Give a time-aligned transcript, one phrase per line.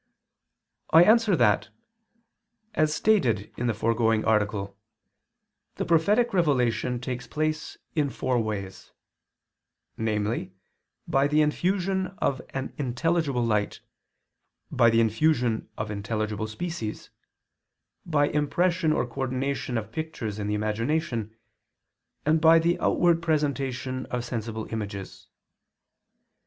[0.89, 1.69] I answer that,
[2.73, 4.75] As stated in the foregoing Article,
[5.75, 8.93] the prophetic revelation takes place in four ways:
[9.97, 10.53] namely,
[11.07, 13.81] by the infusion of an intelligible light,
[14.71, 17.11] by the infusion of intelligible species,
[18.03, 21.37] by impression or coordination of pictures in the imagination,
[22.25, 25.27] and by the outward presentation of sensible images.